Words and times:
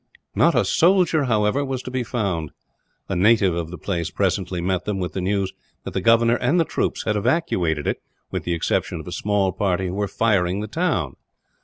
Not 0.33 0.55
a 0.55 0.65
soldier, 0.65 1.25
however, 1.25 1.63
was 1.63 1.83
to 1.83 1.91
be 1.91 2.03
found. 2.03 2.49
A 3.07 3.15
native 3.15 3.53
of 3.53 3.69
the 3.69 3.77
place 3.77 4.09
presently 4.09 4.59
met 4.59 4.85
them, 4.85 4.97
with 4.97 5.13
the 5.13 5.21
news 5.21 5.53
that 5.83 5.93
the 5.93 6.01
governor 6.01 6.37
and 6.37 6.65
troops 6.67 7.03
had 7.03 7.15
evacuated 7.15 7.85
it, 7.85 8.01
with 8.31 8.43
the 8.43 8.53
exception 8.55 8.99
of 8.99 9.05
a 9.07 9.11
small 9.11 9.51
party 9.51 9.85
who 9.89 9.93
were 9.93 10.07
firing 10.07 10.59
the 10.59 10.67
town. 10.67 11.17